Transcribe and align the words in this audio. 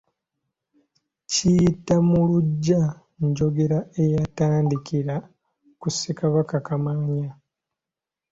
Kiyiyta 1.31 1.95
mu 2.07 2.21
luggya 2.31 2.81
njogera 3.25 3.79
eyatandikira 4.03 5.15
ku 5.79 5.87
Ssekabaka 5.93 6.57
Kamaanya. 6.67 7.31